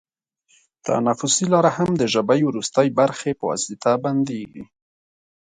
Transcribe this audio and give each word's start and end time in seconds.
تنفسي 0.85 1.45
لاره 1.53 1.71
هم 1.77 1.89
د 1.97 2.03
ژبۍ 2.13 2.41
وروستۍ 2.45 2.87
برخې 2.99 3.31
په 3.39 3.43
واسطه 3.49 3.91
بندېږي. 4.03 4.63